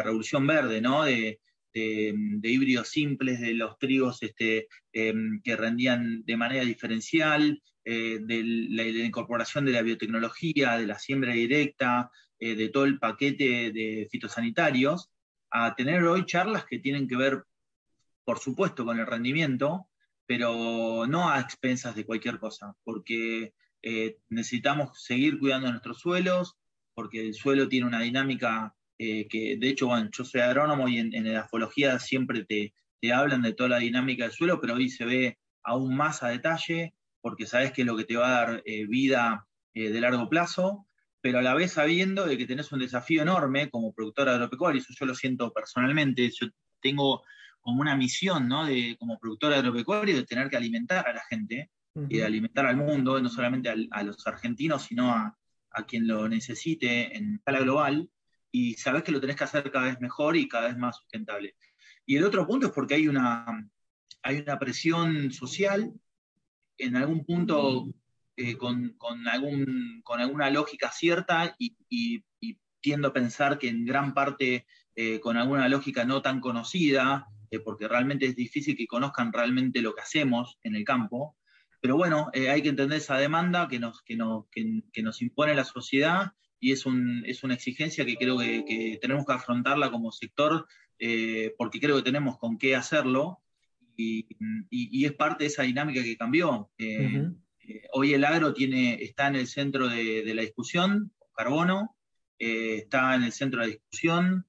[0.03, 1.03] revolución verde, ¿no?
[1.03, 1.39] De,
[1.73, 8.83] híbridos simples, de los trigos este, em, que rendían de manera diferencial, eh, de la,
[8.83, 15.09] incorporación de la biotecnología, de la siembra directa, eh, de todo el paquete de fitosanitarios,
[15.49, 17.43] a tener hoy charlas que tienen que ver,
[18.23, 19.87] por supuesto, con el rendimiento,
[20.25, 26.57] pero no a expensas de cualquier cosa, porque eh, necesitamos seguir cuidando nuestros suelos,
[27.01, 31.11] porque el suelo tiene una dinámica que, de hecho, bueno, yo soy agrónomo y en,
[31.15, 34.89] en la afología siempre te, te hablan de toda la dinámica del suelo, pero hoy
[34.89, 38.45] se ve aún más a detalle porque sabes que es lo que te va a
[38.45, 40.87] dar eh, vida eh, de largo plazo,
[41.19, 44.93] pero a la vez sabiendo de que tenés un desafío enorme como productor agropecuario, eso
[44.97, 46.47] yo lo siento personalmente, yo
[46.79, 47.23] tengo
[47.59, 48.65] como una misión, ¿no?
[48.65, 51.69] De, como productor agropecuario, de tener que alimentar a la gente
[52.09, 55.37] y de alimentar al mundo, no solamente a los argentinos, sino a,
[55.87, 58.09] quien lo necesite en escala global,
[58.51, 61.55] y sabes que lo tenés que hacer cada vez mejor y cada vez más sustentable.
[62.05, 63.45] Y el otro punto es porque hay una,
[64.21, 65.93] hay una presión social
[66.77, 67.87] en algún punto
[68.35, 68.95] eh, con,
[69.31, 71.75] algún, con alguna lógica cierta y,
[72.83, 77.59] tiendo a pensar que en gran parte eh, con alguna lógica no tan conocida, eh,
[77.59, 81.37] porque realmente es difícil que conozcan realmente lo que hacemos en el campo.
[81.81, 85.65] Pero bueno, hay que entender esa demanda que nos, que nos, que, nos impone la
[85.65, 90.67] sociedad y es, un, es una exigencia que creo que, tenemos que afrontarla como sector,
[91.57, 93.41] porque creo que tenemos con qué hacerlo
[94.69, 96.71] y, es parte de esa dinámica que cambió.
[96.77, 97.29] Eh,
[97.61, 101.95] eh, hoy el agro tiene, está en el centro de, la discusión, carbono,
[102.39, 104.45] eh, está en el centro de la discusión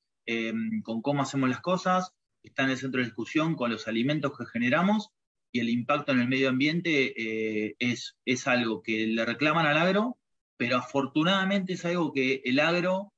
[0.84, 4.36] con cómo hacemos las cosas, está en el centro de la discusión con los alimentos
[4.36, 5.10] que generamos
[5.52, 10.18] y el impacto en el medio ambiente es, es algo que le reclaman al agro,
[10.56, 13.12] pero afortunadamente es algo que el agro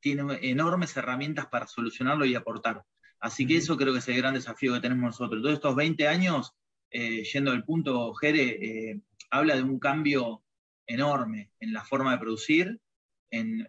[0.00, 2.84] tiene enormes herramientas para solucionarlo y aportar.
[3.20, 5.42] Así que eso creo que es el gran desafío que tenemos nosotros.
[5.42, 6.54] Todos estos 20 años,
[6.90, 10.44] eh, yendo al punto, Jere, eh, habla de un cambio
[10.86, 12.80] enorme en la forma de producir,
[13.30, 13.66] en,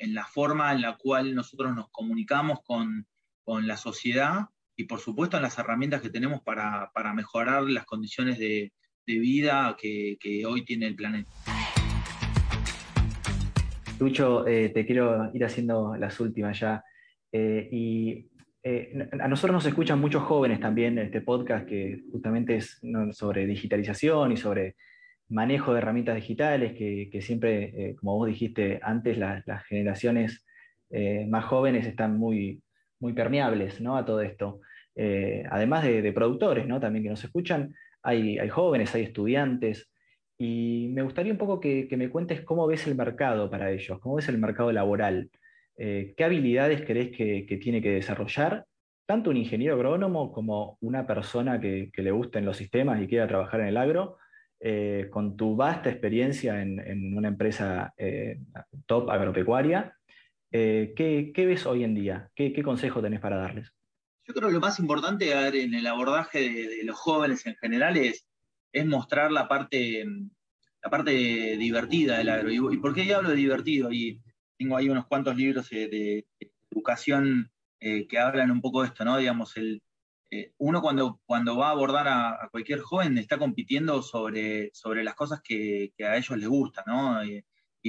[0.00, 3.06] la forma en la cual nosotros nos comunicamos con,
[3.46, 4.48] la sociedad
[4.82, 8.72] y por supuesto en las herramientas que tenemos para, mejorar las condiciones de,
[9.06, 11.30] vida que, hoy tiene el planeta.
[14.00, 16.82] Lucho, eh, te quiero ir haciendo las últimas ya.
[17.32, 18.28] y
[18.64, 22.80] eh, a nosotros nos escuchan muchos jóvenes también en este podcast que justamente es
[23.12, 24.76] sobre digitalización y sobre
[25.28, 30.44] manejo de herramientas digitales, que, siempre, eh, como vos dijiste antes, las generaciones
[30.90, 32.62] eh, más jóvenes están muy,
[33.02, 33.96] muy permeables ¿no?
[33.96, 34.60] a todo esto.
[34.96, 36.80] Además de, productores ¿no?
[36.80, 39.90] también que nos escuchan, hay, jóvenes, hay estudiantes,
[40.38, 43.98] y me gustaría un poco que, que me cuentes cómo ves el mercado para ellos,
[44.00, 45.30] cómo ves el mercado laboral.
[45.76, 48.66] Eh, ¿qué habilidades crees que, tiene que desarrollar
[49.06, 53.60] tanto un ingeniero agrónomo como una persona que, le gusten los sistemas y quiera trabajar
[53.60, 54.16] en el agro,
[54.60, 58.38] eh, con tu vasta experiencia en, una empresa eh,
[58.86, 59.96] top agropecuaria?
[60.50, 62.30] ¿qué, ves hoy en día?
[62.34, 63.72] ¿Qué, consejo tenés para darles?
[64.26, 68.26] Yo creo que lo más importante en el abordaje de, los jóvenes en general es,
[68.86, 70.04] mostrar la parte,
[70.82, 71.10] la parte
[71.56, 72.50] divertida del agro.
[72.50, 73.92] ¿Y, por qué hablo de divertido?
[73.92, 74.20] Y
[74.56, 76.24] tengo ahí unos cuantos libros de,
[76.70, 79.18] educación eh, que hablan un poco de esto, ¿no?
[79.18, 79.82] Digamos, el,
[80.30, 85.14] eh, uno cuando, cuando va a abordar a, cualquier joven está compitiendo sobre, sobre las
[85.14, 87.24] cosas que, a ellos les gustan, ¿no?
[87.24, 87.44] Y,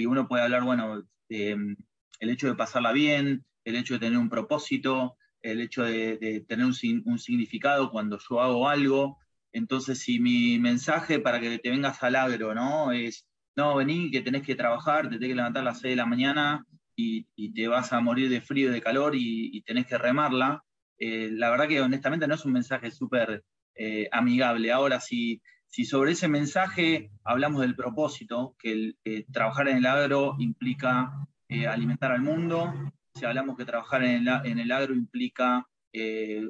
[0.05, 1.77] uno puede hablar, bueno, el
[2.19, 6.73] hecho de pasarla bien, el hecho de tener un propósito, el hecho de, tener un,
[6.73, 9.19] significado cuando yo hago algo.
[9.51, 12.91] Entonces, si mi mensaje para que te vengas al agro, ¿no?
[12.91, 15.95] Es no, vení, que tenés que trabajar, te tenés que levantar a las 6 de
[15.97, 19.97] la mañana y, te vas a morir de frío y de calor y, tenés que
[19.97, 20.63] remarla.
[20.97, 23.43] Eh, la verdad que honestamente no es un mensaje súper
[23.75, 24.71] eh, amigable.
[24.71, 28.71] Ahora, si, si sobre ese mensaje hablamos del propósito, que
[29.03, 31.11] el, trabajar en el agro implica
[31.49, 32.73] eh, alimentar al mundo,
[33.13, 35.67] si hablamos que trabajar en el, en el agro implica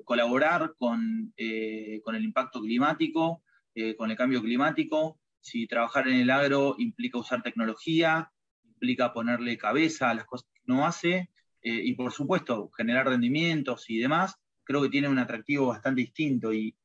[0.06, 1.34] colaborar con,
[2.04, 3.44] con el impacto climático,
[3.98, 8.32] con el cambio climático, si trabajar en el agro implica usar tecnología,
[8.64, 11.30] implica ponerle cabeza a las cosas que no hace,
[11.62, 16.54] eh, y por supuesto generar rendimientos y demás, creo que tiene un atractivo bastante distinto
[16.54, 16.76] y,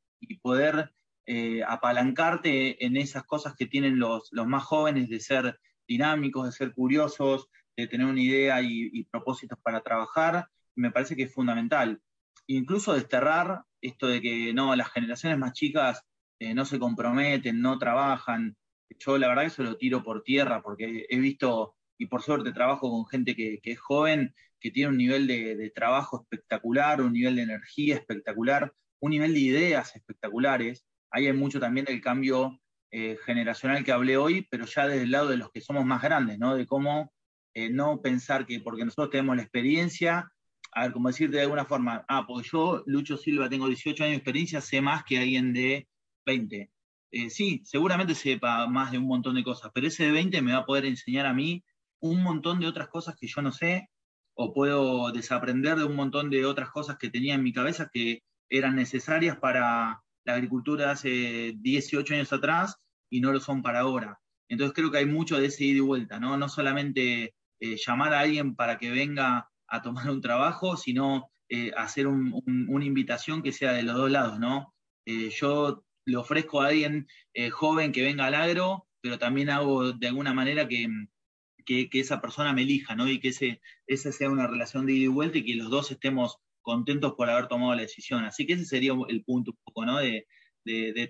[0.43, 0.93] poder
[1.27, 6.73] eh, apalancarte en esas cosas que tienen los, más jóvenes de ser dinámicos, de ser
[6.73, 7.49] curiosos,
[7.83, 12.03] de tener una idea y, propósitos para trabajar, me parece que es fundamental.
[12.49, 16.03] Incluso desterrar esto de que no, las generaciones más chicas
[16.41, 18.57] eh, no se comprometen, no trabajan.
[18.99, 22.53] Yo la verdad que eso lo tiro por tierra porque he visto y por suerte
[22.53, 27.37] trabajo con gente que, es joven, que tiene un nivel de, trabajo espectacular, un nivel
[27.37, 30.85] de energía espectacular, un nivel de ideas espectaculares.
[31.13, 32.61] Ahí hay mucho también del cambio
[32.91, 36.03] eh, generacional que hablé hoy, pero ya desde el lado de los que somos más
[36.03, 36.57] grandes, ¿no?
[36.57, 37.13] De cómo
[37.55, 40.31] eh, no pensar que porque nosotros tenemos la experiencia,
[40.73, 44.13] a ver, como decirte de alguna forma, ah, porque yo, Lucho Silva, tengo 18 años
[44.13, 45.89] de experiencia, sé más que alguien de
[46.27, 46.71] 20.
[47.11, 50.53] Eh, sí, seguramente sepa más de un montón de cosas, pero ese de 20 me
[50.53, 51.65] va a poder enseñar a mí
[52.01, 53.89] un montón de otras cosas que yo no sé,
[54.35, 58.23] o puedo desaprender de un montón de otras cosas que tenía en mi cabeza que
[58.49, 62.77] eran necesarias para la agricultura hace 18 años atrás
[63.11, 64.21] y no lo son para ahora.
[64.49, 66.37] Entonces creo que hay mucho de ese ida y vuelta, ¿no?
[66.37, 71.73] No solamente eh, llamar a alguien para que venga a tomar un trabajo, sino eh,
[71.77, 74.75] hacer una invitación que sea de los dos lados, ¿no?
[75.07, 77.07] Eh, yo le ofrezco a alguien
[77.53, 80.89] joven que venga al agro, pero también hago de alguna manera que,
[81.65, 83.09] que, esa persona me elija, ¿no?
[83.09, 83.31] Y que
[83.87, 87.31] esa sea una relación de ida y vuelta y que los dos estemos contentos por
[87.31, 88.25] haber tomado la decisión.
[88.25, 89.99] Así que ese sería el punto un poco, ¿no?
[89.99, 90.27] De,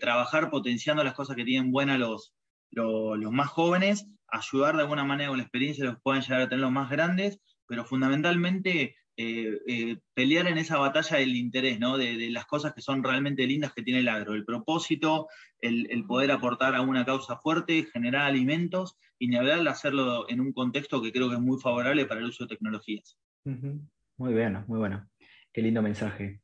[0.00, 2.32] trabajar potenciando las cosas que tienen buenas los,
[2.70, 6.60] los, más jóvenes, ayudar de alguna manera con la experiencia los puedan llegar a tener
[6.60, 11.98] los más grandes, pero fundamentalmente eh, eh, pelear en esa batalla del interés, ¿no?
[11.98, 15.28] De, las cosas que son realmente lindas que tiene el agro, el propósito,
[15.60, 20.40] el, poder aportar a una causa fuerte, generar alimentos y ni hablar de hacerlo en
[20.40, 23.18] un contexto que creo que es muy favorable para el uso de tecnologías.
[23.44, 25.08] Muy bueno, muy bueno.
[25.52, 26.40] Qué lindo mensaje.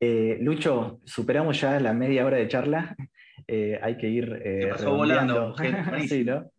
[0.00, 2.96] Eh, Lucho, superamos ya la media hora de charla.
[3.82, 5.54] Hay que ir redondeando.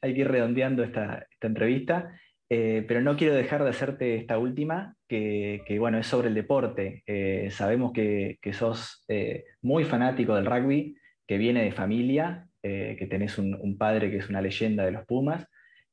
[0.00, 2.10] Hay que ir redondeando esta, esta entrevista.
[2.50, 7.02] Eh, pero no quiero dejar de hacerte esta última, que, bueno, es sobre el deporte.
[7.06, 13.38] Eh, sabemos que, sos eh, muy fanático del rugby, que viene de familia, que tenés
[13.38, 15.46] un, padre que es una leyenda de los Pumas.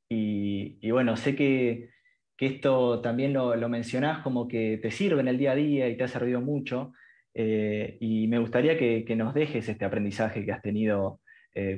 [0.09, 1.89] Y, bueno, sé que,
[2.37, 5.95] esto también lo, lo, mencionás como que te sirve en el día a día y
[5.95, 6.91] te ha servido mucho.
[7.35, 11.19] Y me gustaría que, nos dejes este aprendizaje que has tenido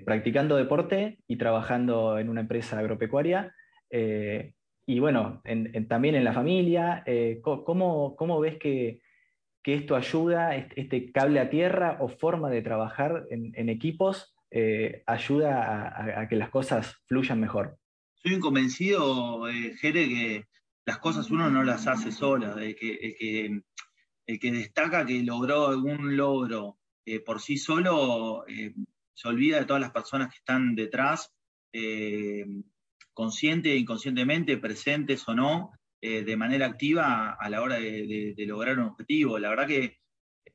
[0.06, 3.54] practicando deporte y trabajando en una empresa agropecuaria
[4.90, 5.42] y bueno,
[5.90, 9.02] también en la familia, eh, ¿cómo, ves que,
[9.66, 16.30] esto ayuda, este, cable a tierra o forma de trabajar en, equipos, eh, ayuda a,
[16.30, 17.78] que las cosas fluyan mejor?
[18.16, 20.46] Soy un convencido, eh, Jere, que
[20.86, 23.62] las cosas uno no las hace sola, que,
[24.28, 26.78] el que, destaca que logró algún logro
[27.26, 28.44] por sí solo,
[29.14, 31.34] se olvida de todas las personas que están detrás
[33.18, 38.78] consciente e inconscientemente, presentes o no, eh, de manera activa a la hora de, lograr
[38.78, 39.40] un objetivo.
[39.40, 39.98] La verdad que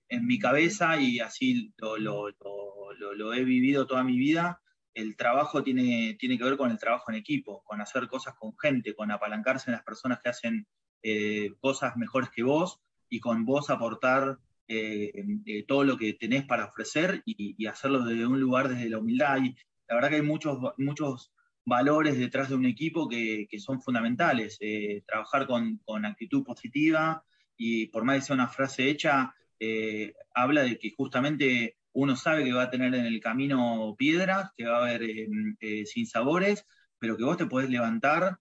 [0.09, 4.61] en mi cabeza, y así lo, he vivido toda mi vida,
[4.95, 8.57] el trabajo tiene, tiene, que ver con el trabajo en equipo, con hacer cosas con
[8.57, 10.69] gente, con apalancarse en las personas que hacen
[11.03, 12.79] eh, cosas mejores que vos
[13.13, 18.41] y con vos aportar eh, todo lo que tenés para ofrecer y, hacerlo desde un
[18.41, 19.37] lugar desde la humildad.
[19.45, 19.55] Y
[19.87, 21.31] la verdad que hay muchos, muchos
[21.67, 24.57] valores detrás de un equipo que, son fundamentales.
[24.61, 27.23] Eh, trabajar con, actitud positiva
[27.55, 32.45] y por más que sea una frase hecha, eh, habla de que justamente uno sabe
[32.45, 36.65] que va a tener en el camino piedras, que va a haber eh, sin sabores,
[36.99, 38.39] pero que vos te podés levantar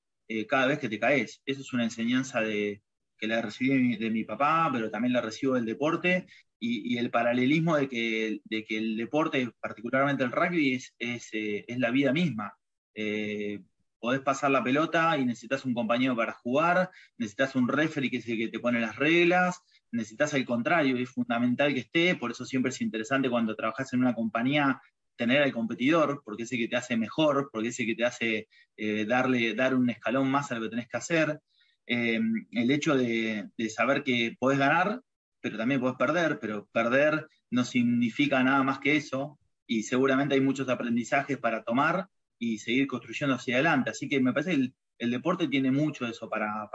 [0.48, 1.42] cada vez que te caes.
[1.46, 2.82] Eso es una enseñanza de,
[3.22, 6.26] que la recibí de mi, papá, pero también la recibo del deporte,
[6.60, 11.92] y, el paralelismo de que, de que, el deporte, particularmente el rugby, es, es la
[11.92, 12.54] vida misma.
[12.94, 13.62] Eh,
[14.00, 18.28] podés pasar la pelota y necesitas un compañero para jugar, necesitas un referee que es
[18.28, 22.44] el que te pone las reglas, necesitas al contrario, es fundamental que esté, por eso
[22.44, 24.82] siempre es interesante cuando trabajas en una compañía
[25.16, 28.06] tener al competidor, porque es el que te hace mejor, porque es el que te
[28.06, 31.40] hace eh, darle, dar un escalón más a lo que tenés que hacer.
[31.88, 32.20] Eh,
[32.52, 35.02] el hecho de, saber que podés ganar,
[35.42, 40.42] pero también podés perder, pero perder no significa nada más que eso, y seguramente hay
[40.42, 43.92] muchos aprendizajes para tomar y seguir construyendo hacia adelante.
[43.92, 46.70] Así que me parece que el, deporte tiene mucho eso para,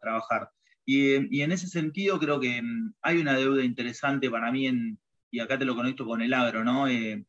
[0.00, 0.50] trabajar.
[0.84, 4.98] Y, en ese sentido creo que mm, hay una deuda interesante para mí, en,
[5.30, 6.88] y acá te lo conecto con el agro, ¿no?
[6.88, 7.24] Eh,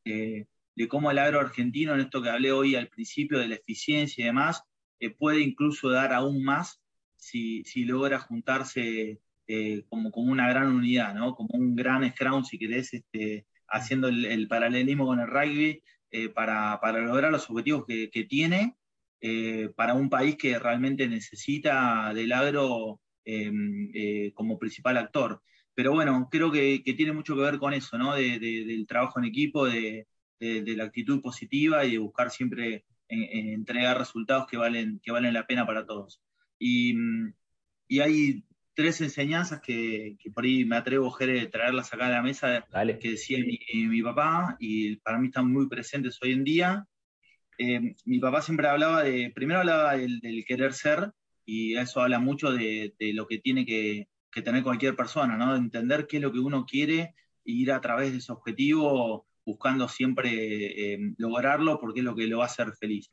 [0.75, 4.21] de cómo el agro argentino, en esto que hablé hoy al principio de la eficiencia
[4.21, 4.63] y demás,
[4.99, 6.80] eh, puede incluso dar aún más
[7.21, 9.19] si, logra juntarse
[9.89, 11.35] como, como una gran unidad, ¿no?
[11.35, 16.79] Como un gran scrum, si querés, este, haciendo el, paralelismo con el rugby, eh, para,
[17.01, 18.75] lograr los objetivos que, tiene
[19.21, 25.41] eh, para un país que realmente necesita del agro eh, como principal actor.
[25.73, 28.15] Pero bueno, creo que, tiene mucho que ver con eso, ¿no?
[28.15, 30.07] del trabajo en equipo, de,
[30.39, 35.65] la actitud positiva y de buscar siempre entregar resultados que valen, que valen la pena
[35.65, 36.21] para todos.
[36.63, 36.93] Y,
[37.87, 38.43] y hay
[38.73, 41.17] tres enseñanzas que, por ahí me atrevo, a
[41.51, 42.65] traerlas acá a la mesa,
[42.99, 46.87] que decía mi, papá, y para mí están muy presentes hoy en día.
[47.57, 51.11] Eh, mi papá siempre hablaba de, primero hablaba del, querer ser,
[51.45, 54.07] y eso habla mucho de, lo que tiene que,
[54.43, 55.53] tener cualquier persona, ¿no?
[55.53, 59.27] De entender qué es lo que uno quiere e ir a través de ese objetivo
[59.43, 63.11] buscando siempre eh, lograrlo porque es lo que lo va a hacer feliz.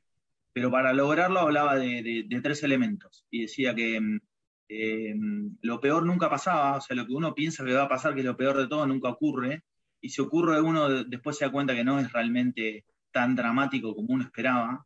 [0.58, 4.20] Pero para lograrlo hablaba de, tres elementos y decía que mm,
[4.68, 5.14] eh,
[5.62, 8.20] lo peor nunca pasaba, o sea, lo que uno piensa que va a pasar, que
[8.20, 9.62] es lo peor de todo, nunca ocurre,
[10.00, 14.08] y si ocurre uno después se da cuenta que no es realmente tan dramático como
[14.14, 14.84] uno esperaba.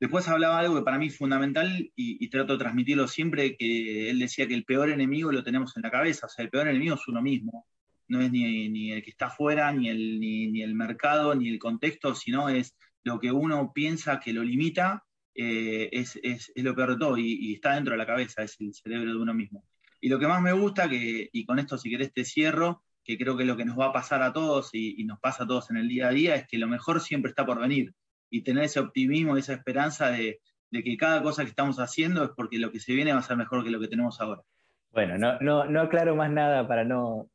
[0.00, 4.18] Después hablaba algo que para mí es fundamental y, trato de transmitirlo siempre, que él
[4.18, 6.94] decía que el peor enemigo lo tenemos en la cabeza, o sea, el peor enemigo
[6.94, 7.66] es uno mismo,
[8.06, 12.14] no es ni, el que está afuera, ni el, ni el mercado, ni el contexto,
[12.14, 12.74] sino es
[13.04, 17.74] lo que uno piensa que lo limita eh, es, lo peor de todo y, está
[17.74, 19.64] dentro de la cabeza, es el cerebro de uno mismo.
[20.00, 23.16] Y lo que más me gusta, que, y con esto si querés te cierro, que
[23.16, 25.70] creo que lo que nos va a pasar a todos y, nos pasa a todos
[25.70, 27.94] en el día a día, es que lo mejor siempre está por venir
[28.30, 30.40] y tener ese optimismo, esa esperanza de,
[30.70, 33.36] que cada cosa que estamos haciendo es porque lo que se viene va a ser
[33.36, 34.42] mejor que lo que tenemos ahora.
[34.90, 37.30] Bueno, no, no, no aclaro más nada para no,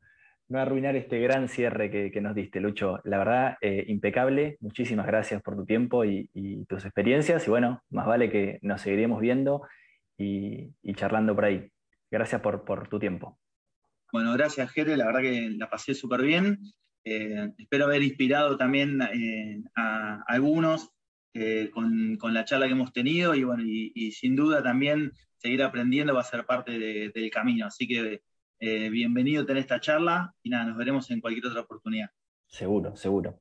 [0.48, 3.00] no arruinar este gran cierre que, nos diste, Lucho.
[3.04, 4.56] La verdad, eh, impecable.
[4.60, 6.28] Muchísimas gracias por tu tiempo y,
[6.68, 7.46] tus experiencias.
[7.46, 9.62] Y bueno, más vale que nos seguiremos viendo
[10.18, 11.70] y, charlando por ahí.
[12.10, 13.38] Gracias por, tu tiempo.
[14.12, 14.96] Bueno, gracias, Jere.
[14.96, 16.58] La verdad que la pasé súper bien.
[17.04, 20.90] Eh, espero haber inspirado también eh, a, algunos
[21.72, 26.20] con, la charla que hemos tenido y, bueno, y, sin duda también seguir aprendiendo va
[26.20, 27.66] a ser parte del camino.
[27.66, 28.22] Así que
[28.58, 32.10] eh, bienvenido tener esta charla y nada, nos veremos en cualquier otra oportunidad.
[32.46, 33.40] Seguro, seguro.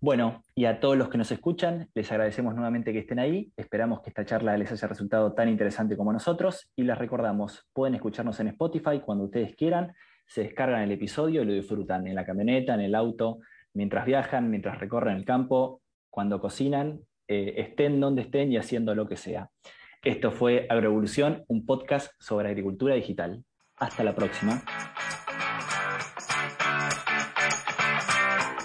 [0.00, 3.50] Bueno, y a todos los que nos escuchan, les agradecemos nuevamente que estén ahí.
[3.56, 7.94] Esperamos que esta charla les haya resultado tan interesante como nosotros y les recordamos, pueden
[7.94, 9.94] escucharnos en Spotify cuando ustedes quieran,
[10.26, 13.38] se descargan el episodio y lo disfrutan en la camioneta, en el auto,
[13.72, 15.80] mientras viajan, mientras recorren el campo,
[16.10, 19.50] cuando cocinan, eh, estén donde estén y haciendo lo que sea.
[20.04, 23.44] Esto fue Agroevolución, un podcast sobre agricultura digital.
[23.78, 24.62] Hasta la próxima.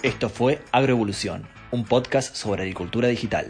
[0.02, 3.48] Esto fue Agroevolución, un podcast sobre agricultura digital.